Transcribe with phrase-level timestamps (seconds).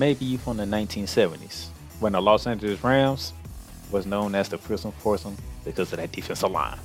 [0.00, 1.66] Maybe you from the 1970s,
[1.98, 3.34] when the Los Angeles Rams
[3.90, 6.78] was known as the Prison Foursome because of that defensive line.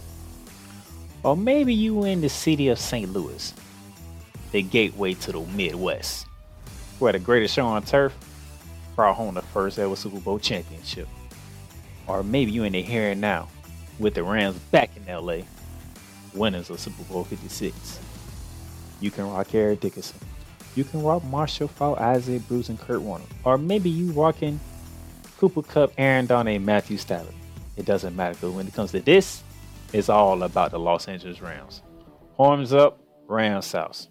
[1.23, 3.09] Or maybe you in the city of St.
[3.13, 3.53] Louis,
[4.51, 6.27] the gateway to the Midwest,
[6.99, 8.13] where the greatest show on turf
[8.97, 11.07] brought home the first ever Super Bowl championship.
[12.07, 13.47] Or maybe you in the here and now,
[13.97, 15.37] with the Rams back in LA,
[16.33, 17.97] winners of Super Bowl 56.
[18.99, 20.19] You can rock Eric Dickerson.
[20.75, 23.23] You can rock Marshall Faulk, Isaac Bruce, and Kurt Warner.
[23.45, 24.59] Or maybe you rocking
[25.37, 27.33] Cooper Kupp, Aaron and Matthew Stafford.
[27.77, 29.41] It doesn't matter because when it comes to this,
[29.93, 31.81] it's all about the Los Angeles Rams.
[32.37, 34.07] Arms up, Rams South.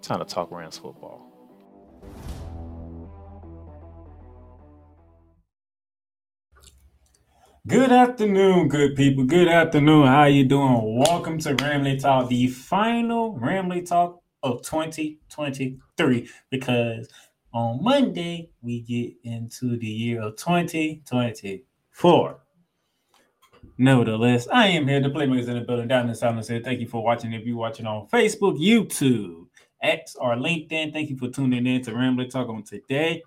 [0.00, 1.22] Time to talk Rams football.
[7.66, 9.24] Good afternoon, good people.
[9.24, 10.06] Good afternoon.
[10.06, 11.04] How you doing?
[11.04, 16.28] Welcome to Ramily Talk, the final Ramily Talk of 2023.
[16.50, 17.08] Because
[17.52, 22.40] on Monday we get into the year of 2024.
[23.78, 25.00] Nevertheless, I am here.
[25.00, 26.62] The Playmakerz in the building down in Silence here.
[26.64, 27.34] Thank you for watching.
[27.34, 29.48] If you're watching on Facebook, YouTube,
[29.82, 33.22] X, or LinkedIn, thank you for tuning in to Ramily Talk on today.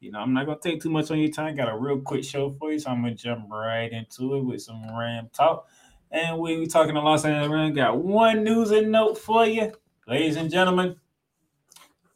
[0.00, 1.56] You know, I'm not gonna take too much on your time.
[1.56, 4.62] Got a real quick show for you, so I'm gonna jump right into it with
[4.62, 5.66] some Ram talk.
[6.10, 7.76] And we we talking to Los Angeles Rams.
[7.76, 9.72] Got one news and note for you,
[10.08, 10.96] ladies and gentlemen.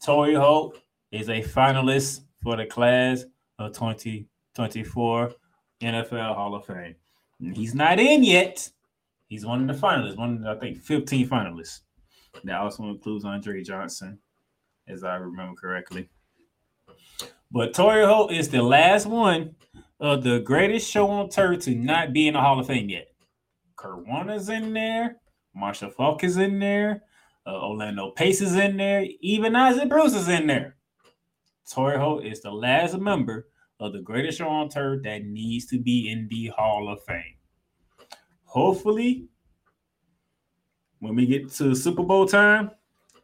[0.03, 0.81] Torrey Holt
[1.11, 3.27] is a finalist for the class
[3.59, 5.33] of 2024
[5.83, 6.95] NFL Hall of Fame.
[7.53, 8.71] He's not in yet.
[9.29, 11.81] He's one of the finalists, one of I think 15 finalists.
[12.45, 14.19] That also includes Andre Johnson,
[14.89, 16.09] as I remember correctly.
[17.51, 19.55] But Torrey Holt is the last one
[20.01, 23.09] of the greatest show on turf to not be in the Hall of Fame yet.
[23.77, 25.17] Kurt Warner's in there,
[25.55, 27.03] Marshall Faulk is in there,
[27.47, 30.77] uh, Orlando Pace is in there, even Isaac Bruce is in there.
[31.71, 33.49] Torrey Holt is the last member
[33.81, 37.37] of the greatest show on turf that needs to be in the Hall of Fame.
[38.45, 39.27] Hopefully,
[41.01, 42.71] when we get to Super Bowl time,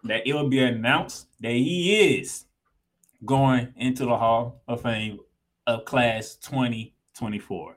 [0.05, 2.47] that it will be announced that he is
[3.25, 5.21] going into the Hall of Fame
[5.67, 7.77] of class 2024.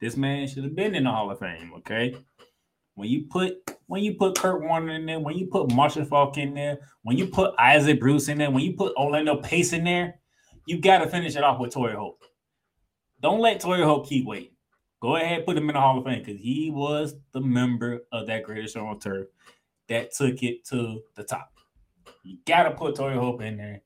[0.00, 2.16] This man should have been in the Hall of Fame, okay?
[2.94, 6.38] When you put when you put Kurt Warner in there, when you put Marshall Faulk
[6.38, 9.84] in there, when you put Isaac Bruce in there, when you put Orlando Pace in
[9.84, 10.20] there,
[10.66, 12.18] you got to finish it off with Torrey Holt.
[13.20, 14.50] Don't let Torrey Holt keep waiting.
[15.00, 18.26] Go ahead, put him in the Hall of Fame because he was the member of
[18.26, 19.28] that greatest show on turf
[19.88, 21.52] that took it to the top.
[22.24, 23.82] You got to put Torrey Holt in there.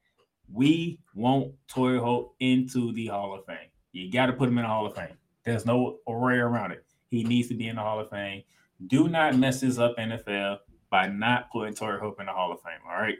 [0.50, 3.69] We want Torrey Holt into the Hall of Fame.
[3.93, 5.16] You got to put him in the Hall of Fame.
[5.44, 6.84] There's no array around it.
[7.09, 8.43] He needs to be in the Hall of Fame.
[8.86, 10.58] Do not mess this up, NFL,
[10.91, 12.80] by not putting Torrey Holt in the Hall of Fame.
[12.88, 13.18] All right.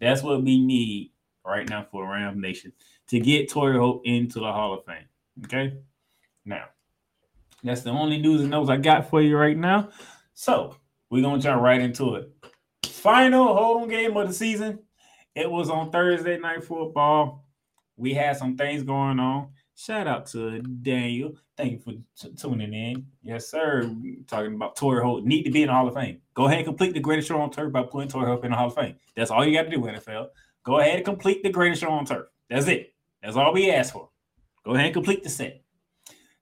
[0.00, 1.12] That's what we need
[1.44, 2.72] right now for Ram Nation
[3.08, 5.08] to get Torrey Holt into the Hall of Fame.
[5.44, 5.78] Okay.
[6.44, 6.64] Now,
[7.62, 9.90] that's the only news and notes I got for you right now.
[10.34, 10.76] So
[11.10, 12.30] we're gonna jump right into it.
[12.86, 14.80] Final home game of the season.
[15.34, 17.44] It was on Thursday night football.
[17.96, 19.48] We had some things going on.
[19.74, 21.34] Shout out to Daniel.
[21.58, 23.04] Thank you for t- tuning in.
[23.20, 23.92] Yes, sir.
[24.28, 25.24] Talking about Torrey Holt.
[25.24, 26.20] Need to be in the Hall of Fame.
[26.34, 28.56] Go ahead and complete the greatest show on turf by putting Torrey Holt in the
[28.56, 28.94] Hall of Fame.
[29.16, 30.28] That's all you got to do, NFL.
[30.62, 32.28] Go ahead and complete the greatest show on turf.
[32.48, 32.94] That's it.
[33.20, 34.08] That's all we ask for.
[34.64, 35.64] Go ahead and complete the set.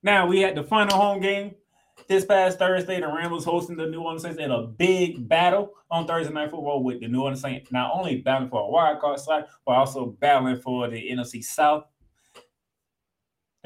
[0.03, 1.55] Now we had the final home game
[2.09, 3.01] this past Thursday.
[3.01, 6.85] The Rams hosting the New Orleans Saints in a big battle on Thursday Night Football
[6.85, 10.15] with the New Orleans Saints not only battling for a wild card slot, but also
[10.21, 11.85] battling for the NFC South.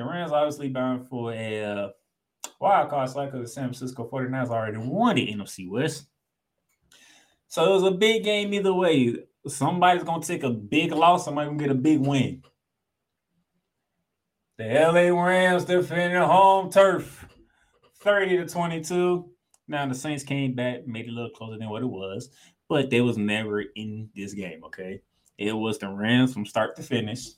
[0.01, 1.89] The Rams obviously bound for a uh,
[2.59, 6.07] wild card slot because the San Francisco 49ers already won the NFC West.
[7.49, 9.17] So it was a big game either way.
[9.47, 12.43] Somebody's gonna take a big loss, somebody's gonna get a big win.
[14.57, 17.27] The LA Rams defending home turf
[18.01, 19.31] 30 to 22.
[19.69, 22.31] Now the Saints came back, made it a little closer than what it was,
[22.71, 24.65] but they was never in this game.
[24.65, 25.03] Okay,
[25.37, 27.33] it was the Rams from start to finish.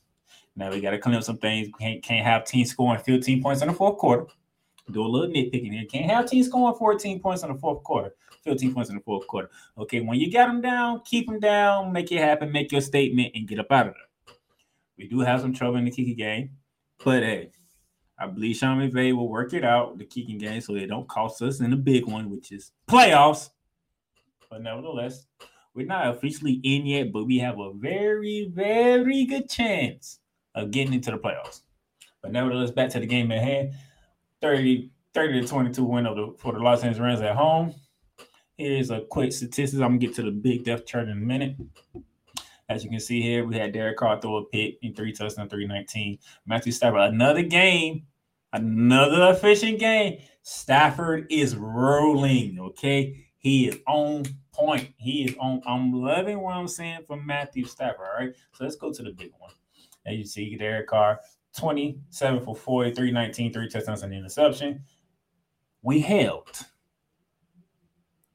[0.55, 1.69] Now we got to clean up some things.
[1.79, 4.27] Can't can't have teams scoring 15 points in the fourth quarter.
[4.91, 5.85] Do a little nitpicking here.
[5.85, 8.15] Can't have teams scoring 14 points in the fourth quarter,
[8.45, 9.49] 15 points in the fourth quarter.
[9.79, 13.33] Okay, when you got them down, keep them down, make it happen, make your statement,
[13.35, 14.35] and get up out of there.
[14.99, 16.51] We do have some trouble in the kicking game,
[17.03, 17.51] but hey,
[18.19, 21.41] I believe Sean McVay will work it out the kicking game so they don't cost
[21.43, 23.51] us in the big one, which is playoffs.
[24.51, 25.27] But nevertheless,
[25.75, 30.19] we're not officially in yet, but we have a very, very good chance
[30.55, 31.63] of getting into the playoffs.
[32.23, 33.73] But nevertheless, back to the game at hand
[34.41, 37.75] 30, 30 to 22 win of the, for the Los Angeles Rams at home.
[38.57, 39.81] Here's a quick statistics.
[39.81, 41.57] I'm gonna get to the big depth chart in a minute.
[42.69, 45.51] As you can see here, we had Derek Carr throw a pick in three touchdowns,
[45.51, 46.19] 319.
[46.47, 48.07] Matthew Stafford, another game,
[48.53, 50.21] another efficient game.
[50.43, 53.27] Stafford is rolling, okay?
[53.39, 54.91] He is on point.
[54.97, 55.63] He is on.
[55.67, 58.35] I'm loving what I'm saying from Matthew Stafford, all right?
[58.53, 59.53] So let's go to the big one.
[60.07, 61.21] As you see, Derek Carr,
[61.57, 64.83] 27 for 40, 319, three touchdowns and interception.
[65.83, 66.49] We held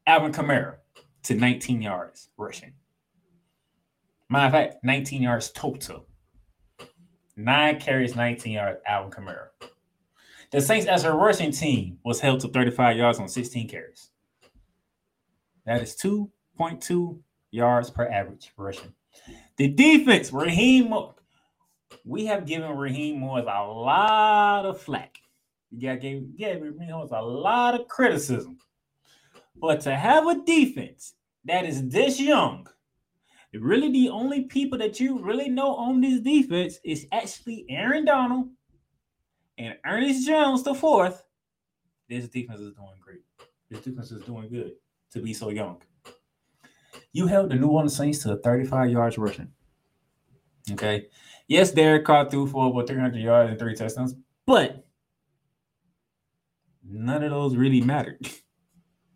[0.06, 0.76] Alvin Kamara
[1.24, 2.72] to 19 yards rushing.
[4.30, 6.06] Matter of fact, 19 yards total.
[7.36, 9.48] Nine carries, 19 yards, Alvin Kamara.
[10.50, 14.10] The Saints, as a rushing team, was held to 35 yards on 16 carries.
[15.66, 18.94] That is 2.2 yards per average rushing.
[19.56, 20.92] The defense, Raheem,
[22.08, 25.18] we have given Raheem Morris a lot of flack.
[25.70, 28.56] Got gave yeah, Raheem Morris a lot of criticism.
[29.54, 31.14] But to have a defense
[31.44, 32.66] that is this young,
[33.52, 38.48] really the only people that you really know on this defense is actually Aaron Donald
[39.58, 41.24] and Ernest Jones the fourth.
[42.08, 43.20] This defense is doing great.
[43.68, 44.72] This defense is doing good
[45.12, 45.82] to be so young.
[47.12, 49.52] You held the New Orleans Saints to 35 yards rushing.
[50.70, 51.08] Okay.
[51.48, 54.14] Yes, Derek Carr threw for over 300 yards and three touchdowns,
[54.46, 54.84] but
[56.84, 58.20] none of those really mattered,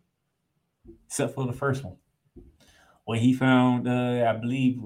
[1.05, 1.97] except for the first one.
[3.05, 4.81] When he found, uh, I believe,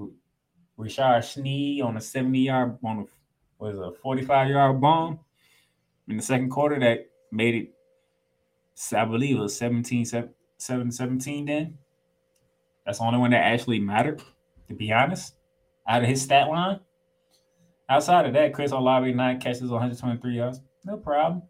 [0.76, 5.20] Rashid Shaheed on a 70 yard, on a, was a 45 yard bomb
[6.06, 7.74] in the second quarter that made it,
[8.94, 11.78] I believe it was 17 7, 17 then.
[12.84, 14.22] That's the only one that actually mattered,
[14.68, 15.34] to be honest,
[15.86, 16.80] out of his stat line.
[17.88, 20.60] Outside of that, Chris Olave, nine catches, 123 yards.
[20.84, 21.42] No problem.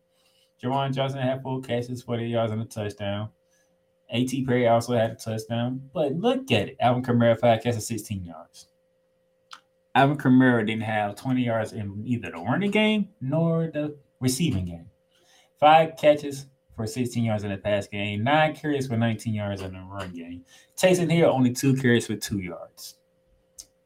[0.62, 3.30] Juwan Johnson had four catches, 40 yards and a touchdown.
[4.10, 4.44] A.T.
[4.44, 5.90] Perry also had a touchdown.
[5.92, 6.76] But look at it.
[6.80, 8.66] Alvin Kamara, five catches, 16 yards.
[9.94, 14.90] Alvin Kamara didn't have 20 yards in either the running game nor the receiving game.
[15.58, 16.46] Five catches
[16.78, 20.14] for 16 yards in the pass game, nine carries for 19 yards in the run
[20.14, 20.44] game.
[20.76, 22.94] Taysom Hill only two carries for two yards.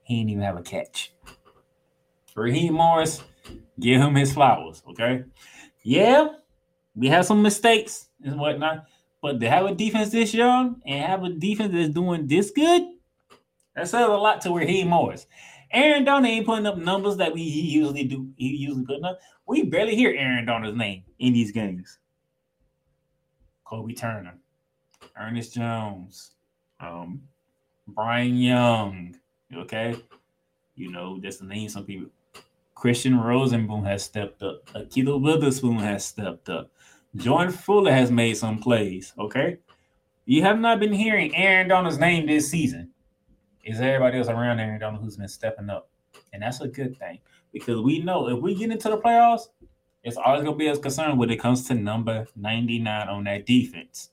[0.03, 1.15] He didn't even have a catch.
[2.35, 3.23] Raheem Morris,
[3.79, 5.25] give him his flowers, okay?
[5.83, 6.29] Yeah,
[6.95, 8.87] we have some mistakes and whatnot,
[9.21, 12.83] but to have a defense this young and have a defense that's doing this good,
[13.75, 15.27] that says a lot to Raheem Morris.
[15.73, 18.29] Aaron Donald ain't putting up numbers that we usually do.
[18.37, 19.19] He usually putting up.
[19.47, 21.99] We barely hear Aaron Donald's name in these games.
[23.67, 24.35] Kobie Turner,
[25.19, 26.33] Ernest Jones,
[26.79, 27.23] um,
[27.89, 29.17] Byron Young.
[29.55, 29.97] Okay,
[30.75, 32.11] you know, just the name some people.
[32.83, 34.67] Christian Rozeboom has stepped up.
[34.75, 36.69] Ahkello Witherspoon has stepped up.
[37.15, 39.15] Jordan Fuller has made some plays.
[39.21, 39.59] Okay.
[40.25, 42.91] You have not been hearing Aaron Donald's name this season.
[43.63, 45.91] Is everybody else around Aaron Donald who's been stepping up?
[46.33, 47.21] And that's a good thing
[47.53, 49.43] because we know if we get into the playoffs,
[50.03, 53.47] it's always going to be as concerned when it comes to number 99 on that
[53.47, 54.11] defense.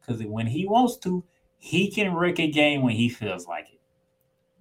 [0.00, 1.22] Because when he wants to,
[1.58, 3.80] he can wreck a game when he feels like it.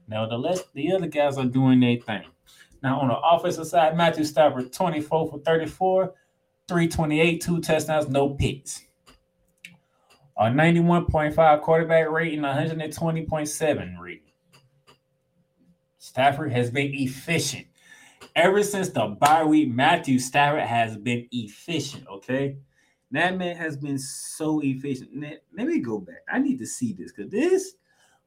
[0.07, 2.25] Nevertheless, the other guys are doing their thing.
[2.83, 6.13] Now, on the offensive side, Matthew Stafford, 24 for 34,
[6.67, 8.83] 328, two touchdowns, no picks.
[10.37, 14.21] A 91.5 quarterback rating, 120.7 rating.
[15.97, 17.65] Stafford has been efficient.
[18.35, 22.57] Ever since the bye week, Matthew Stafford has been efficient, okay?
[23.11, 25.09] That man has been so efficient.
[25.19, 26.21] Let me go back.
[26.29, 27.73] I need to see this because this,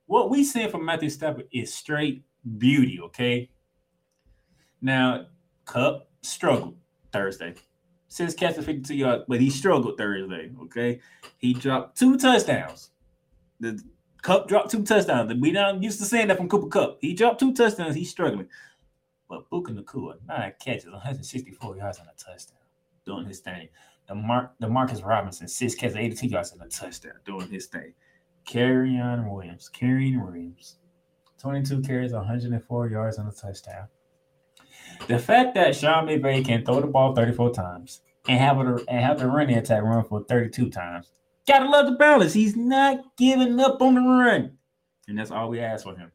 [0.07, 2.25] what we see from Matthew Stafford is straight
[2.59, 3.49] beauty, okay?
[4.83, 5.27] Now,
[5.65, 6.77] Kupp struggled.
[7.13, 7.55] Thursday.
[8.09, 10.51] Six catches, 52 yards, but he struggled Thursday.
[10.63, 11.01] Okay.
[11.39, 12.91] He dropped two touchdowns.
[13.61, 13.81] The
[14.23, 15.33] Kupp dropped two touchdowns.
[15.35, 16.99] We not used to saying that from Cooper Kupp.
[17.01, 17.95] He dropped two touchdowns.
[17.95, 18.49] He's struggling.
[19.29, 22.59] But Puka Nacua, nine catches, 164 yards on a touchdown,
[23.07, 23.69] doing his thing.
[24.09, 27.95] The Mark Demarcus Robinson, six catches, 82 yards on a touchdown, doing his thing.
[28.45, 30.79] Kyren Williams, Kyren Williams,
[31.39, 33.87] 22 carries, 104 yards on a touchdown.
[35.09, 39.05] The fact that Sean McVay can throw the ball 34 times and have it and
[39.05, 41.11] have the running attack run for 32 times.
[41.47, 42.33] Gotta love the balance.
[42.33, 44.53] He's not giving up on the run.
[45.09, 46.13] And that's all we ask for him.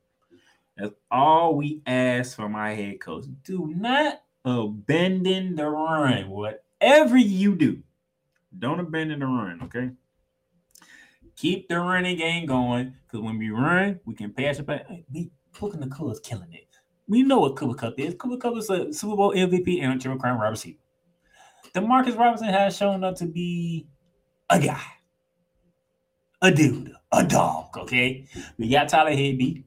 [0.77, 3.25] That's all we ask for my head coach.
[3.43, 6.29] Do not abandon the run.
[6.29, 7.81] Whatever you do,
[8.57, 9.91] don't abandon the run, okay?
[11.35, 14.85] Keep the running game going because when we run, we can pass it back.
[15.11, 16.74] We Puka Nacua is killing it.
[17.07, 18.15] We know what Cooper Kupp is.
[18.15, 20.79] Cooper Kupp is a Super Bowl MVP and a triple crown wide receiver.
[21.73, 23.85] Demarcus Robinson has shown up to be
[24.49, 24.81] a guy,
[26.41, 27.77] a dude, a dog.
[27.77, 29.63] Okay, we got Tyler Higbee.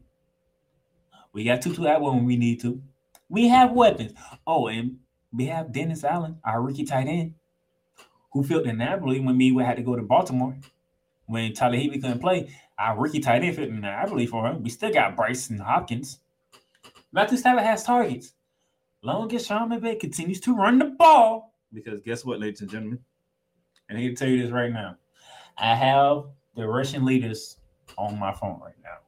[1.32, 2.82] We got Tutu Atwell when we need to.
[3.28, 4.12] We have weapons.
[4.46, 4.98] Oh, and
[5.32, 7.34] we have Davis Allen, our rookie tight end,
[8.32, 10.56] who felt inevitably when me we had to go to Baltimore
[11.26, 12.50] when Tyler Higbee couldn't play.
[12.78, 14.62] Our rookie tight end felt inevitably for him.
[14.62, 16.20] We still got Brycen Hopkins.
[17.10, 18.34] Matthew Stafford has targets.
[19.02, 22.98] Long as Sean McVay continues to run the ball, because guess what, ladies and gentlemen?
[23.88, 24.96] And he can tell you this right now.
[25.56, 26.24] I have
[26.54, 27.56] the Russian leaders
[27.96, 28.98] on my phone right now.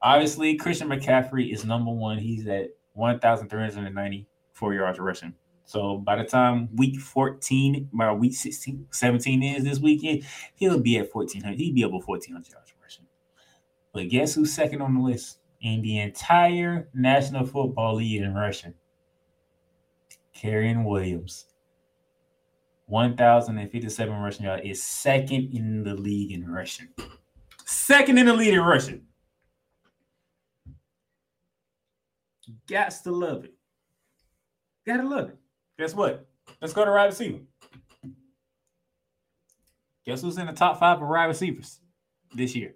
[0.00, 2.18] Obviously, Christian McCaffrey is number one.
[2.18, 5.34] He's at 1,394 yards rushing.
[5.64, 10.98] So by the time week 14, by week 16, 17 is this weekend, he'll be
[10.98, 11.58] at 1,400.
[11.58, 13.06] He'll be over 1,400 yards rushing.
[13.92, 18.74] But guess who's second on the list in the entire National Football League in rushing?
[20.34, 21.46] Kyren Williams.
[22.86, 26.88] 1,057 rushing yards is second in the league in rushing.
[27.64, 29.02] Second in the league in rushing.
[32.66, 33.54] Got to love it.
[34.86, 35.38] Gotta love it.
[35.78, 36.26] Guess what?
[36.60, 37.38] Let's go to wide receiver.
[40.04, 41.80] Guess who's in the top five of wide receivers
[42.34, 42.74] this year?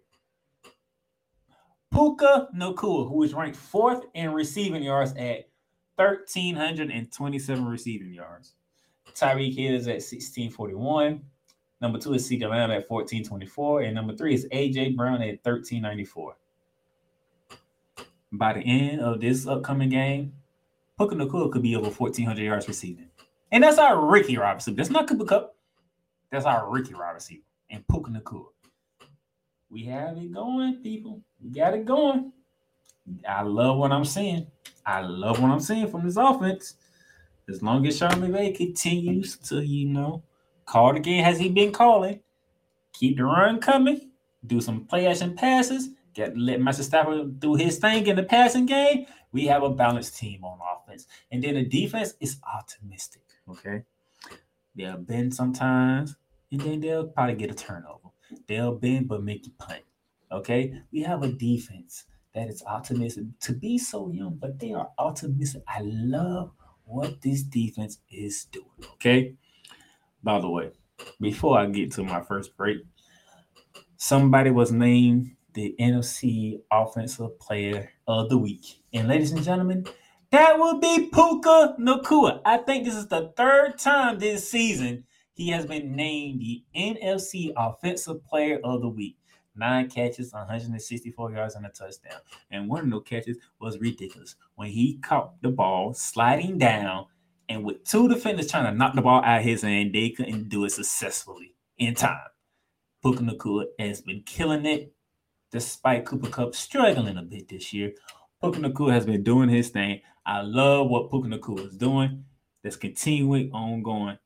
[1.95, 5.49] Puka Nacua, who is ranked fourth in receiving yards at
[5.97, 8.55] 1,327 receiving yards.
[9.15, 11.23] Tyreek Hill is at 1641.
[11.81, 13.83] Number two is CeeDee Lamb at 1424.
[13.83, 16.35] And number three is AJ Brown at 1394
[18.39, 20.33] by the end of this upcoming game,
[20.99, 23.09] Puka Nacua could be over 1,400 yards receiving.
[23.53, 24.75] And that's our Ricky Robinson.
[24.75, 25.57] That's not Cooper Kupp.
[26.31, 28.47] That's our Ricky Robinson and Puka Nacua.
[29.71, 31.21] We have it going, people.
[31.53, 32.33] Got it going.
[33.29, 34.47] I love what I'm seeing.
[34.87, 36.77] I love what I'm seeing from this offense.
[37.49, 40.23] As long as Sean McVay continues to, you know,
[40.65, 42.21] call the game as he been calling,
[42.93, 44.11] keep the run coming,
[44.47, 48.65] do some play action passes, get let Master Stafford do his thing in the passing
[48.65, 51.07] game, we have a balanced team on offense.
[51.31, 53.23] And then the defense is optimistic.
[53.51, 53.83] Okay.
[54.75, 56.17] They'll bend sometimes,
[56.51, 58.09] and then they'll probably get a turnover.
[58.49, 59.83] They'll bend but make you punt.
[60.35, 60.75] Okay.
[60.93, 65.63] We have a defense that is optimistic to be so young, but they are optimistic.
[65.69, 66.51] I love
[66.85, 68.67] what this defense is doing.
[68.95, 69.35] Okay.
[70.23, 70.73] By the way,
[71.21, 72.79] before I get to my first break,
[73.97, 78.83] somebody was named the NFC Offensive Player of the Week.
[78.93, 79.87] And ladies and gentlemen,
[80.31, 82.41] that would be Puka Nacua.
[82.45, 87.53] I think this is the third time this season he has been named the NFC
[87.57, 89.17] Offensive Player of the Week.
[89.57, 92.21] Nine catches, 164 yards, and a touchdown.
[92.51, 97.07] And one of those catches was ridiculous when he caught the ball sliding down,
[97.49, 100.49] and with two defenders trying to knock the ball out of his hand, they couldn't
[100.49, 102.19] do it successfully in time.
[103.03, 104.93] Puka Nacua has been killing it
[105.53, 107.93] despite Cooper Kupp struggling a bit this year.
[108.41, 110.01] Puka Nacua has been doing his thing.
[110.27, 112.25] I love what Puka Nacua is doing.
[112.63, 114.19] That's continuing ongoing.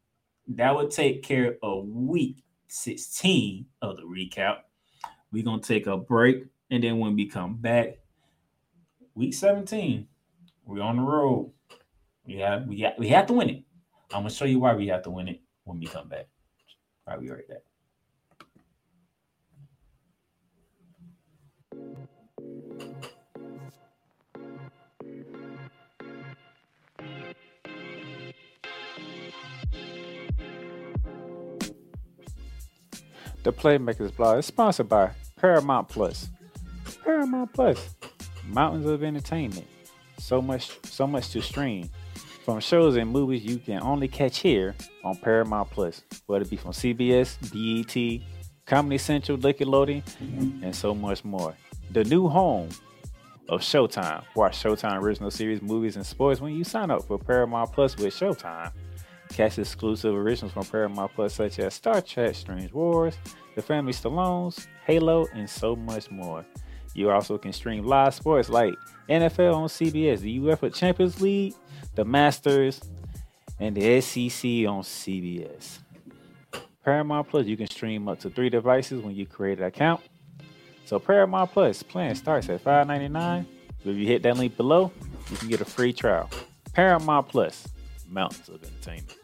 [0.47, 4.59] That would take care of week 16 of the recap.
[5.33, 7.99] We're gonna take a break, and then when we come back,
[9.15, 10.07] week 17,
[10.65, 11.53] we're on the road.
[12.25, 13.65] We have we have we have to win it.
[14.13, 16.29] I'm gonna show you why we have to win it when we come back.
[17.07, 17.68] All right, we already back.
[33.49, 36.29] The Playmakerz blog is sponsored by Paramount Plus.
[37.03, 37.95] Paramount Plus,
[38.47, 39.67] mountains of entertainment.
[40.19, 41.89] So much, so much to stream.
[42.45, 46.59] from shows and movies you can only catch here on Paramount Plus, whether it be
[46.59, 48.21] from CBS, BET,
[48.67, 50.03] Comedy Central, Nickelodeon,
[50.63, 51.55] and so much more.
[51.93, 52.69] The new home
[53.49, 54.25] of Showtime.
[54.37, 58.13] Watch Showtime original series, movies, and sports when you sign up for Paramount Plus with
[58.13, 58.73] Showtime.
[59.31, 63.17] Catch exclusive originals from Paramount Plus such as Star Trek, Strange Wars,
[63.55, 66.45] The Family Stallones, Halo, and so much more.
[66.95, 68.75] You also can stream live sports like
[69.09, 71.55] NFL on CBS, the UEFA Champions League,
[71.95, 72.81] the Masters,
[73.61, 75.79] and the SEC on CBS.
[76.85, 80.01] Paramount Plus, you can stream up to three devices when you create an account.
[80.87, 83.45] So Paramount Plus plan starts at $5.99.
[83.85, 84.91] If you hit that link below,
[85.31, 86.31] you can get a free trial.
[86.73, 87.69] Paramount Plus,
[88.09, 89.18] mountains of entertainment.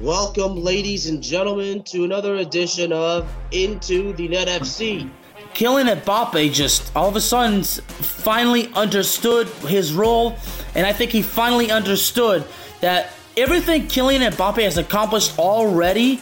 [0.00, 5.10] Welcome, ladies and gentlemen, to another edition of Into the Net FC.
[5.54, 10.36] Kylian Mbappe just all of a sudden finally understood his role,
[10.74, 12.44] and I think he finally understood
[12.80, 16.20] that everything Kylian Mbappe has accomplished already,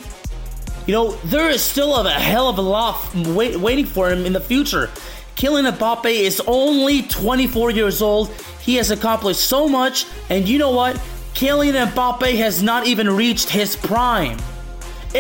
[0.86, 4.32] you know, there is still a hell of a lot wait, waiting for him in
[4.32, 4.88] the future.
[5.34, 8.30] Kylian Mbappe is only 24 years old.
[8.60, 11.00] He has accomplished so much, and you know what?
[11.36, 14.38] Kylian Mbappe has not even reached his prime.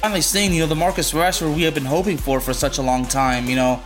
[0.00, 2.82] Finally seeing, you know, the Marcus Rashford we have been hoping for for such a
[2.82, 3.82] long time, you know.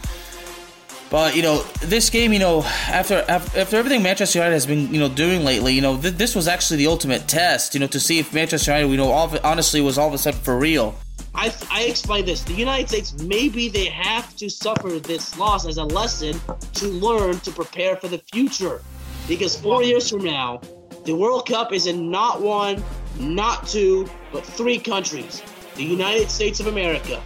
[1.10, 5.00] But you know, this game, you know, after after everything Manchester United has been, you
[5.00, 7.98] know, doing lately, you know, th- this was actually the ultimate test, you know, to
[7.98, 10.56] see if Manchester United, you know, all of, honestly was all of a sudden for
[10.56, 10.94] real.
[11.34, 12.44] I, I explain this.
[12.44, 16.40] The United States, maybe they have to suffer this loss as a lesson
[16.74, 18.82] to learn to prepare for the future.
[19.26, 20.60] Because four years from now,
[21.04, 22.82] the World Cup is in not one,
[23.18, 25.42] not two, but three countries
[25.76, 27.22] the United States of America,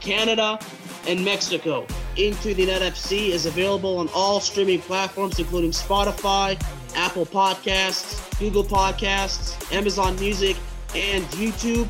[0.00, 0.58] Canada,
[1.06, 1.86] and Mexico.
[2.16, 6.58] Into the Net FC is available on all streaming platforms, including Spotify,
[6.94, 10.56] Apple Podcasts, Google Podcasts, Amazon Music,
[10.94, 11.86] and YouTube.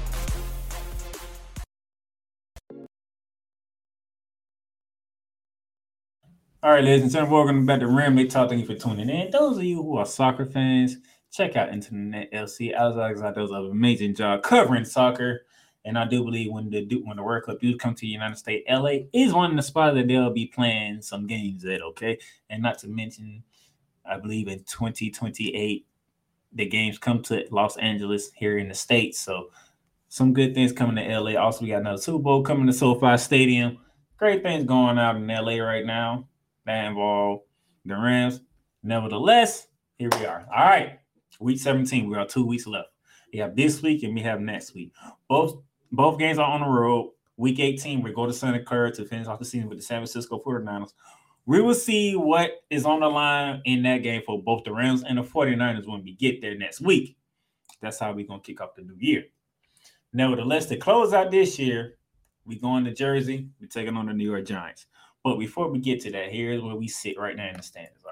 [6.60, 8.48] All right, ladies and gentlemen, welcome back to Ramily Talk.
[8.48, 9.30] Thank you for tuning in.
[9.30, 10.96] Those of you who are soccer fans,
[11.30, 12.72] check out Into the Net FC.
[12.72, 15.42] Alex does an amazing job covering soccer.
[15.84, 18.36] And I do believe when the when the World Cup do come to the United
[18.36, 21.80] States, LA is one of the spots that they'll be playing some games at.
[21.80, 22.18] Okay,
[22.50, 23.42] and not to mention,
[24.04, 25.86] I believe in 2028
[26.52, 29.18] the games come to Los Angeles here in the states.
[29.18, 29.50] So
[30.08, 31.40] some good things coming to LA.
[31.40, 33.78] Also, we got another Super Bowl coming to SoFi Stadium.
[34.16, 36.26] Great things going out in LA right now.
[36.66, 37.42] That involve
[37.84, 38.40] the Rams.
[38.82, 40.46] Nevertheless, here we are.
[40.54, 40.98] All right,
[41.38, 42.08] week 17.
[42.08, 42.88] We got two weeks left.
[43.32, 44.92] We have this week and we have next week.
[45.28, 45.58] Both
[45.92, 47.12] both games are on the road.
[47.36, 49.98] Week 18, we go to Santa Clara to finish off the season with the San
[49.98, 50.92] Francisco 49ers.
[51.46, 55.04] We will see what is on the line in that game for both the Rams
[55.04, 57.16] and the 49ers when we get there next week.
[57.80, 59.24] That's how we're going to kick off the new year.
[60.12, 61.94] Nevertheless, to close out this year,
[62.44, 63.48] we going to Jersey.
[63.60, 64.86] We're taking on the New York Giants.
[65.22, 68.02] But before we get to that, here's where we sit right now in the standings.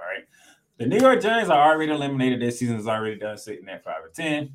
[0.78, 2.42] The New York Giants are already eliminated.
[2.42, 4.52] Their season is already done, sitting at 5 or 10.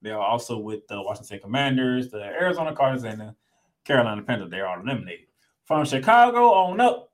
[0.00, 3.34] They are also with the Washington Commanders, the Arizona Cardinals, and the
[3.84, 4.50] Carolina Panthers.
[4.50, 5.26] They're all eliminated.
[5.64, 7.12] From Chicago on up,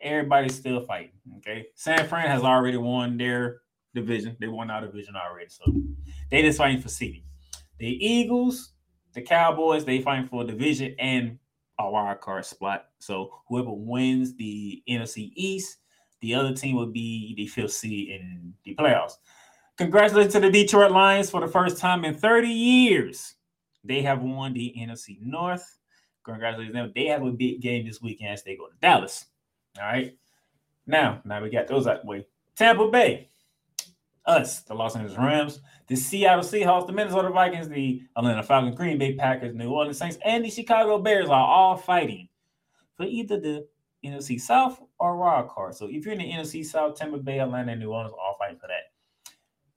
[0.00, 1.12] everybody's still fighting.
[1.38, 1.66] Okay.
[1.76, 3.60] San Fran has already won their
[3.94, 4.36] division.
[4.40, 5.48] They won our division already.
[5.48, 5.64] So
[6.30, 7.22] they just fighting for seeding.
[7.78, 8.72] The Eagles,
[9.12, 11.38] the Cowboys, they fighting for a division and
[11.78, 12.86] a wild card spot.
[12.98, 15.78] So whoever wins the NFC East,
[16.20, 19.14] the other team will be the fifth seed in the playoffs.
[19.76, 23.34] Congratulations to the Detroit Lions for the first time in 30 years.
[23.84, 25.78] They have won the NFC North.
[26.24, 26.92] Congratulations them.
[26.94, 29.26] They have a big game this weekend as they go to Dallas.
[29.78, 30.16] All right.
[30.86, 32.26] Now, now we got those out the way.
[32.56, 33.28] Tampa Bay,
[34.24, 38.98] us, the Los Angeles Rams, the Seattle Seahawks, the Minnesota Vikings, the Atlanta Falcons, Green
[38.98, 42.28] Bay Packers, New Orleans Saints, and the Chicago Bears are all fighting
[42.96, 43.66] for either the
[44.04, 45.74] NFC South or wild card.
[45.74, 48.58] So if you're in the NFC South, Tampa Bay, Atlanta, and New Orleans all fighting
[48.58, 48.92] for that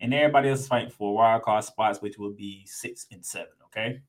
[0.01, 3.53] and everybody else fighting for wild card spots, which will be six and seven.
[3.65, 4.01] Okay.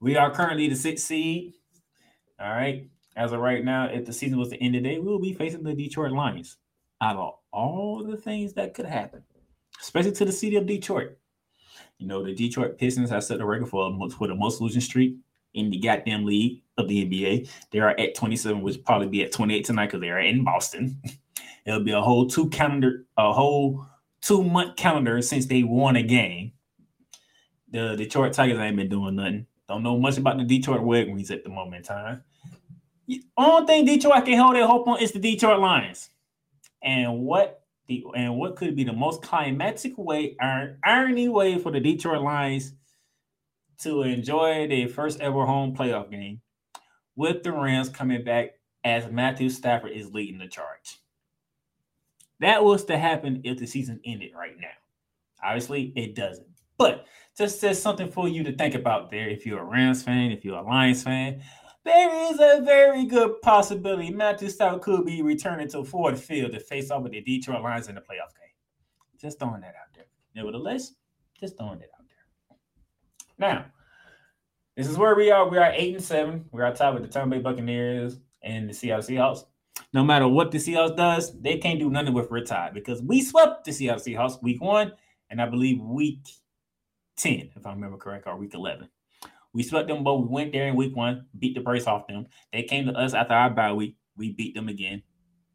[0.00, 1.54] We are currently the sixth seed.
[2.40, 2.88] All right.
[3.16, 5.74] As of right now, if the season was to end today, we'll be facing the
[5.74, 6.56] Detroit Lions.
[7.00, 9.22] Out of all the things that could happen,
[9.80, 11.16] especially to the city of Detroit.
[11.98, 15.16] You know, the Detroit Pistons have set the record for, for the most losing streak
[15.54, 17.48] in the goddamn league of the NBA.
[17.70, 21.00] They are at 27, which probably be at 28 tonight because they are in Boston.
[21.66, 23.86] It'll be a whole two calendar, a whole
[24.20, 26.52] two month calendar since they won a game.
[27.70, 29.46] The Detroit Tigers ain't been doing nothing.
[29.68, 32.22] Don't know much about the Detroit Red Wings at the moment in time.
[33.06, 36.10] The only thing Detroit can hold their hope on is the Detroit Lions.
[36.82, 41.70] And what the and what could be the most climatic way, iron, irony way for
[41.72, 42.72] the Detroit Lions
[43.80, 46.40] to enjoy their first ever home playoff game
[47.16, 48.50] with the Rams coming back
[48.84, 50.98] as Matthew Stafford is leading the charge.
[52.40, 54.68] That was to happen if the season ended right now.
[55.42, 56.46] Obviously, it doesn't.
[56.76, 57.06] But
[57.36, 59.28] just says something for you to think about there.
[59.28, 61.42] If you're a Rams fan, if you're a Lions fan,
[61.84, 66.60] there is a very good possibility Matthew Stafford could be returning to Ford Field to
[66.60, 68.54] face off with the Detroit Lions in the playoff game.
[69.20, 70.06] Just throwing that out there.
[70.34, 70.92] Nevertheless,
[71.38, 71.93] just throwing it out.
[73.38, 73.66] Now,
[74.76, 75.48] this is where we are.
[75.48, 76.46] We are eight and seven.
[76.52, 79.44] We are tied with the Tampa Bay Buccaneers and the Seattle Seahawks.
[79.92, 83.64] No matter what the Seahawks does, they can't do nothing with we're because we swept
[83.64, 84.92] the Seattle Seahawks week one,
[85.30, 86.26] and I believe week
[87.16, 88.88] 10, if I remember correct, or week 11.
[89.52, 90.26] We swept them both.
[90.26, 92.26] We went there in week one, beat the brace off them.
[92.52, 93.96] They came to us after our bye week.
[94.16, 95.02] We beat them again.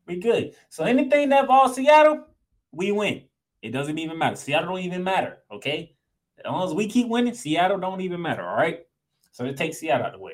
[0.07, 0.55] We good.
[0.69, 2.25] So anything that involves Seattle,
[2.71, 3.23] we win.
[3.61, 4.37] It doesn't even matter.
[4.37, 5.39] Seattle don't even matter.
[5.51, 5.95] Okay.
[6.45, 8.47] As long as we keep winning, Seattle don't even matter.
[8.47, 8.79] All right.
[9.31, 10.33] So it takes Seattle out of the way.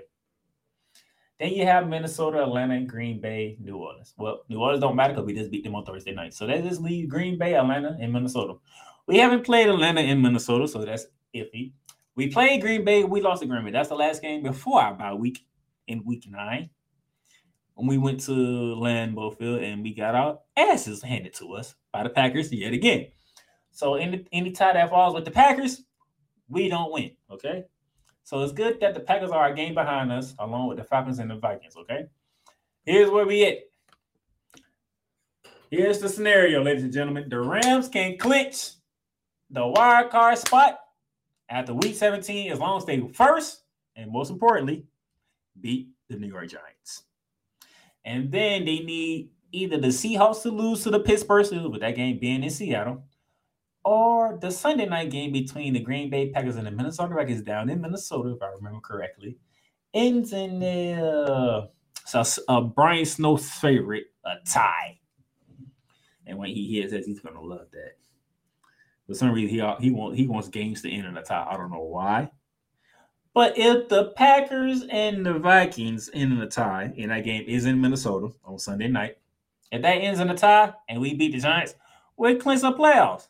[1.39, 4.13] Then you have Minnesota, Atlanta, Green Bay, New Orleans.
[4.17, 6.33] Well, New Orleans don't matter because we just beat them on Thursday night.
[6.33, 8.55] So that just leaves Green Bay, Atlanta, and Minnesota.
[9.07, 11.73] We haven't played Atlanta in Minnesota, so that's iffy.
[12.15, 13.03] We played Green Bay.
[13.03, 13.71] We lost to Green Bay.
[13.71, 15.45] That's the last game before our bye week
[15.87, 16.69] in week nine.
[17.73, 22.03] When we went to Lambeau Field and we got our asses handed to us by
[22.03, 23.07] the Packers yet again.
[23.71, 25.83] So any any tie that falls with the Packers,
[26.49, 27.11] we don't win.
[27.29, 27.65] Okay.
[28.23, 31.19] So it's good that the Packers are a game behind us, along with the Falcons
[31.19, 31.75] and the Vikings.
[31.77, 32.05] Okay.
[32.85, 33.57] Here's where we at.
[35.69, 37.27] Here's the scenario, ladies and gentlemen.
[37.27, 38.71] The Rams can clinch
[39.49, 40.79] the wild card spot
[41.49, 43.63] after week 17 as long as they first
[43.95, 44.85] and most importantly
[45.61, 47.03] beat the New York Giants.
[48.03, 51.95] And then they need either the Seahawks to lose to the Pittsburgh Steelers, with that
[51.95, 53.03] game being in Seattle,
[53.85, 57.69] or the Sunday night game between the Green Bay Packers and the Minnesota Vikings down
[57.69, 59.37] in Minnesota, if I remember correctly,
[59.93, 60.59] ends in
[62.05, 64.99] so uh, Brian Snow's favorite, a tie.
[66.25, 67.93] And when he hears that, he's gonna love that.
[69.07, 71.47] For some reason, he he want he wants games to end in a tie.
[71.49, 72.31] I don't know why.
[73.35, 77.65] But if the Packers and the Vikings end in a tie, and that game is
[77.65, 79.17] in Minnesota on Sunday night,
[79.71, 81.75] if that ends in a tie and we beat the Giants,
[82.17, 83.27] we're clinch the playoffs.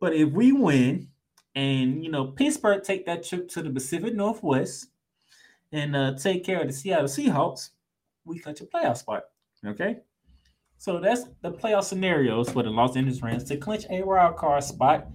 [0.00, 1.08] But if we win
[1.54, 4.88] and you know Pittsburgh take that trip to the Pacific Northwest
[5.72, 7.70] and uh, take care of the Seattle Seahawks,
[8.24, 9.24] we clinch a playoff spot.
[9.64, 9.98] Okay.
[10.78, 14.64] So that's the playoff scenarios for the Los Angeles Rams to clinch a wild card
[14.64, 15.08] spot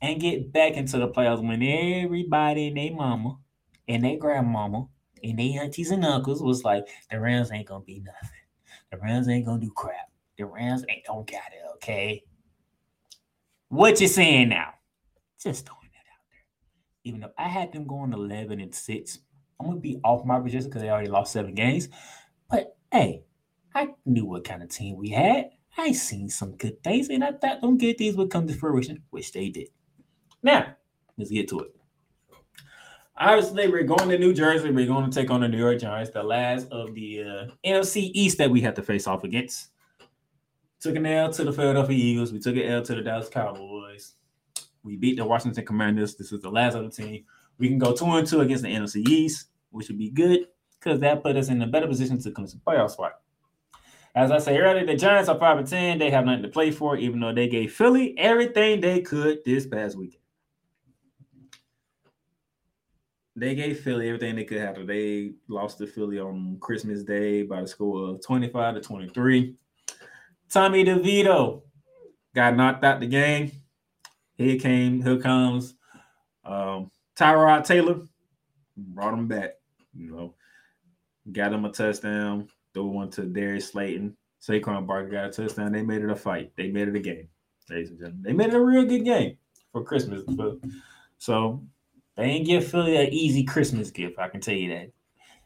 [0.00, 3.36] and get back into the playoffs when everybody and their mama
[3.88, 4.86] and their grandmama
[5.24, 8.38] and their aunties and uncles was like, the Rams ain't gonna be nothing.
[8.92, 10.10] The Rams ain't gonna do crap.
[10.38, 12.22] The Rams ain't don't got it, okay?
[13.70, 14.74] What you saying now?
[15.40, 16.44] Just throwing that out there.
[17.04, 19.18] Even though I had them going 11 and 6,
[19.60, 21.88] I'm gonna be off my position because they already lost seven games.
[22.50, 23.22] But hey,
[23.72, 25.50] I knew what kind of team we had.
[25.78, 29.04] I seen some good things, and I thought them good things would come to fruition,
[29.10, 29.68] which they did.
[30.42, 30.74] Now,
[31.16, 31.76] let's get to it.
[33.16, 34.72] Obviously, we're going to New Jersey.
[34.72, 38.10] We're going to take on the New York Giants, the last of the uh, NFC
[38.14, 39.69] East that we have to face off against.
[40.80, 42.32] Took an L to the Philadelphia Eagles.
[42.32, 44.14] We took an L to the Dallas Cowboys.
[44.82, 46.16] We beat the Washington Commanders.
[46.16, 47.24] This is the last of the team.
[47.58, 50.46] We can go two and two against the NFC East, which would be good
[50.78, 53.20] because that put us in a better position to come to the playoff spot.
[54.14, 55.98] As I say earlier, the Giants are 5 and 10.
[55.98, 59.66] They have nothing to play for, even though they gave Philly everything they could this
[59.66, 60.22] past weekend.
[63.36, 64.86] They gave Philly everything they could have.
[64.86, 69.54] They lost to Philly on Christmas Day by the score of 25 to 23.
[70.50, 71.62] Tommy DeVito
[72.34, 73.52] got knocked out the game.
[74.36, 75.74] Here came, here comes
[76.44, 78.00] um, Tyrod Taylor,
[78.76, 79.50] brought him back.
[79.94, 80.34] You know,
[81.32, 84.16] got him a touchdown threw one to Darius Slayton.
[84.40, 85.72] Saquon Barkley got a touchdown.
[85.72, 86.52] They made it a fight.
[86.56, 87.28] They made it a game,
[87.68, 88.22] ladies and gentlemen.
[88.22, 89.36] They made it a real good game
[89.72, 90.22] for Christmas.
[91.18, 91.62] So
[92.16, 94.18] they ain't give Philly an easy Christmas gift.
[94.18, 94.90] I can tell you that.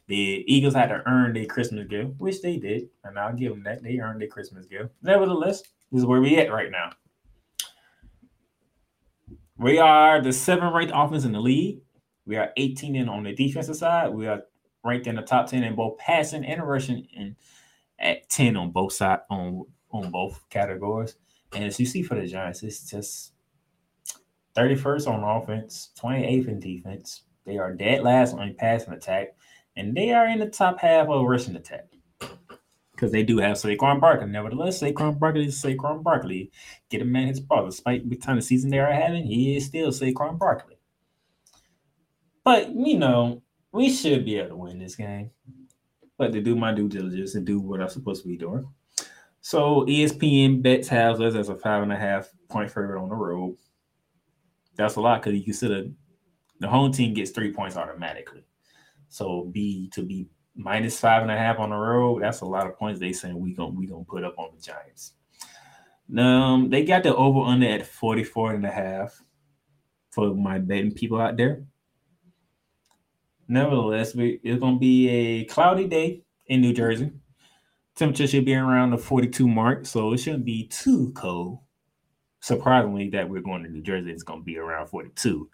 [0.06, 3.62] The Eagles had to earn their Christmas gift, which they did, and I'll give them
[3.64, 3.82] that.
[3.82, 4.90] They earned their Christmas gift.
[5.02, 6.90] Nevertheless, this is where we at right now.
[9.56, 11.80] We are the seventh ranked offense in the league.
[12.26, 14.08] We are 18 in on the defensive side.
[14.08, 14.42] We are
[14.84, 17.36] ranked in the top 10 in both passing and rushing and
[17.98, 21.16] at 10 on both side on on both categories.
[21.54, 23.32] And as you see for the Giants, it's just
[24.56, 27.22] 31st on offense, 28th in defense.
[27.46, 29.36] They are dead last on passing attack,
[29.76, 31.86] and they are in the top half of rushing attack.
[32.92, 34.28] because they do have Saquon Barkley.
[34.28, 36.50] Nevertheless, Saquon Barkley is Saquon Barkley.
[36.90, 37.66] Get a man his ball.
[37.66, 40.76] Despite the time of season they are having, he is still Saquon Barkley.
[42.44, 45.30] But you know, we should be able to win this game.
[46.16, 48.64] But to do my due diligence and do what I'm supposed to be doing.
[49.40, 53.14] So ESPN bets has us as a five and a half point favorite on the
[53.14, 53.56] road.
[54.76, 55.90] That's a lot because you consider
[56.60, 58.44] the home team gets three points automatically.
[59.14, 62.66] So B to be minus five and a half on the road, that's a lot
[62.66, 65.12] of points they saying we gonna we gonna put up on the Giants.
[66.18, 69.22] Um, they got the over under at 44 and a half
[70.10, 71.62] for my betting people out there.
[73.46, 77.12] Nevertheless, we, it's gonna be a cloudy day in New Jersey.
[77.94, 81.60] Temperature should be around the 42 mark, so it shouldn't be too cold.
[82.40, 85.48] Surprisingly, that we're going to New Jersey, it's gonna be around 42.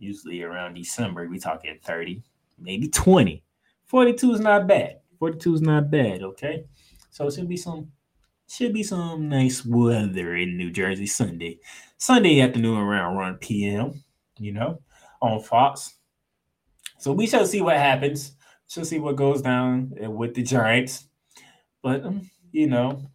[0.00, 2.24] Usually around December, we talking 30,
[2.60, 3.42] maybe 20.
[3.86, 5.00] 42 is not bad.
[5.18, 6.64] 42 is not bad, okay?
[7.10, 7.90] So it should be some
[8.48, 11.60] should be some nice weather in New Jersey Sunday.
[11.98, 14.02] Sunday afternoon around 1 p.m.,
[14.38, 14.82] you know,
[15.22, 15.94] on Fox.
[16.98, 18.32] So we shall see what happens.
[18.68, 21.06] Shall see what goes down with the Giants.
[21.82, 23.10] But um, you know,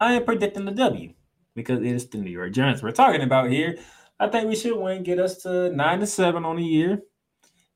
[0.00, 1.12] I am predicting the W
[1.54, 3.78] because it is the New York Giants we're talking about here.
[4.20, 7.02] I think we should win, get us to nine to seven on the year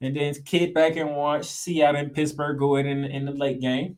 [0.02, 3.96] and then kick back and watch Seattle and Pittsburgh go in in the late game.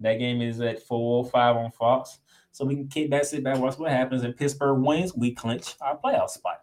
[0.00, 2.18] That game is at 405 on Fox.
[2.52, 4.24] So we can kick back, sit back, watch what happens.
[4.24, 6.62] And Pittsburgh wins, we clinch our playoff spot.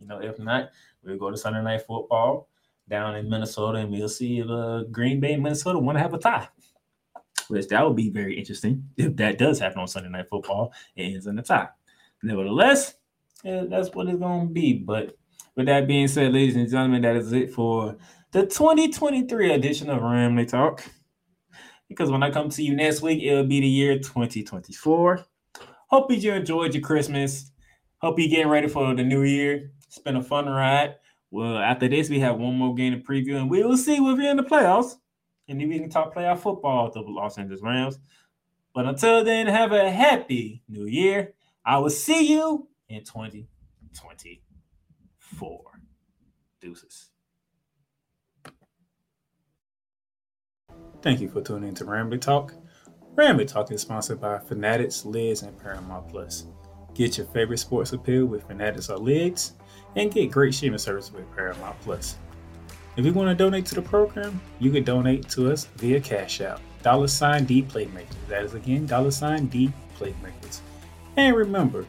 [0.00, 0.70] You know, if not,
[1.02, 2.48] we'll go to Sunday night football
[2.88, 6.14] down in Minnesota and we'll see if uh, Green Bay and Minnesota want to have
[6.14, 6.48] a tie.
[7.48, 10.72] Which that would be very interesting if that does happen on Sunday night football.
[10.96, 11.68] It ends in a tie.
[12.22, 12.94] Nevertheless,
[13.44, 14.74] yeah, that's what it's gonna be.
[14.74, 15.16] But
[15.58, 17.96] with that being said, ladies and gentlemen, that is it for
[18.30, 20.84] the 2023 edition of Ramily Talk.
[21.88, 25.24] Because when I come to you next week, it'll be the year 2024.
[25.88, 27.50] Hope you enjoyed your Christmas.
[28.00, 29.72] Hope you're getting ready for the new year.
[29.84, 30.94] It's been a fun ride.
[31.32, 34.00] Well, after this, we have one more game to preview, and we will see if
[34.00, 34.94] we're in the playoffs.
[35.48, 37.98] And then we can talk playoff football with the Los Angeles Rams.
[38.76, 41.34] But until then, have a happy new year.
[41.64, 44.40] I will see you in 2020
[45.36, 45.62] four.
[46.60, 47.10] Deuces.
[51.02, 52.54] Thank you for tuning in to Ramily Talk.
[53.14, 56.46] Ramily Talk is sponsored by Fanatics, Lids, and Paramount Plus.
[56.94, 59.54] Get your favorite sports appeal with Fanatics or Lids,
[59.94, 62.16] and get great streaming service with Paramount Plus.
[62.96, 66.40] If you want to donate to the program, you can donate to us via Cash
[66.40, 68.16] App, dollar sign D Playmakers.
[68.28, 70.60] That is again, dollar sign D Playmakers.
[71.16, 71.86] And remember,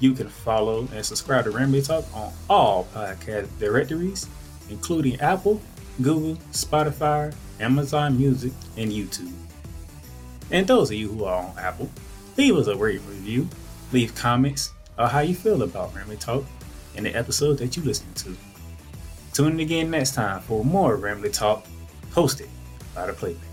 [0.00, 4.28] you can follow and subscribe to Ramily Talk on all podcast directories,
[4.70, 5.60] including Apple,
[6.00, 9.32] Google, Spotify, Amazon Music, and YouTube.
[10.50, 11.90] And those of you who are on Apple,
[12.36, 13.48] leave us a rate review,
[13.92, 16.44] leave comments on how you feel about Ramily Talk
[16.96, 18.36] and the episode that you listen to.
[19.32, 21.66] Tune in again next time for more Ramily Talk
[22.12, 22.48] hosted
[22.94, 23.47] by the Playmakerz.